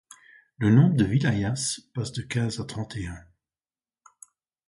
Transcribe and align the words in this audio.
Le 0.57 0.71
nombre 0.71 0.95
de 0.95 1.05
wilayas 1.05 1.79
passe 1.93 2.11
de 2.11 2.23
quinze 2.23 2.59
à 2.59 2.63
trente-et-un. 2.65 3.23